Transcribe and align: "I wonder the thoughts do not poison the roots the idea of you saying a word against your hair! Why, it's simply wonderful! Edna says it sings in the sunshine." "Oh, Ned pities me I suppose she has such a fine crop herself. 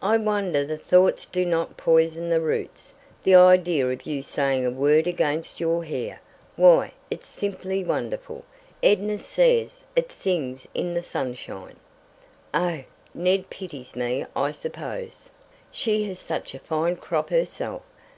"I 0.00 0.16
wonder 0.16 0.64
the 0.64 0.78
thoughts 0.78 1.26
do 1.26 1.44
not 1.44 1.76
poison 1.76 2.30
the 2.30 2.40
roots 2.40 2.94
the 3.22 3.34
idea 3.34 3.86
of 3.90 4.06
you 4.06 4.22
saying 4.22 4.64
a 4.64 4.70
word 4.70 5.06
against 5.06 5.60
your 5.60 5.84
hair! 5.84 6.22
Why, 6.56 6.92
it's 7.10 7.26
simply 7.26 7.84
wonderful! 7.84 8.44
Edna 8.82 9.18
says 9.18 9.84
it 9.94 10.10
sings 10.10 10.66
in 10.72 10.94
the 10.94 11.02
sunshine." 11.02 11.76
"Oh, 12.54 12.84
Ned 13.12 13.50
pities 13.50 13.94
me 13.94 14.24
I 14.34 14.52
suppose 14.52 15.28
she 15.70 16.04
has 16.04 16.18
such 16.18 16.54
a 16.54 16.58
fine 16.60 16.96
crop 16.96 17.28
herself. 17.28 17.82